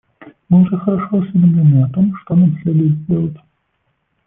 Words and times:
Мы 0.49 0.61
уже 0.63 0.79
хорошо 0.79 1.17
осведомлены 1.19 1.83
о 1.83 1.89
том, 1.89 2.11
что 2.23 2.33
нам 2.35 2.57
следует 2.63 3.05
делать. 3.05 3.37